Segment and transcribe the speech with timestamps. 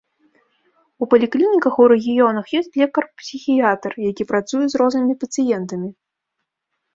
[1.05, 5.89] У паліклініках у рэгіёнах ёсць лекар-псіхіятр, які працуе з рознымі пацыентамі.